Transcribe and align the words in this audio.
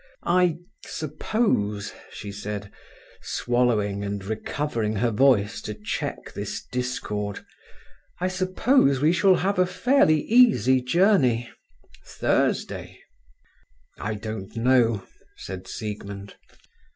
"I 0.25 0.57
suppose," 0.87 1.93
she 2.11 2.31
said, 2.31 2.71
swallowing, 3.21 4.03
and 4.03 4.25
recovering 4.25 4.95
her 4.95 5.11
voice 5.11 5.61
to 5.61 5.75
check 5.75 6.33
this 6.33 6.65
discord—"I 6.71 8.27
suppose 8.27 8.99
we 8.99 9.13
shall 9.13 9.35
have 9.35 9.59
a 9.59 9.67
fairly 9.67 10.21
easy 10.23 10.81
journey—Thursday." 10.81 12.99
"I 13.99 14.15
don't 14.15 14.55
know," 14.57 15.05
said 15.37 15.67
Siegmund. 15.67 16.35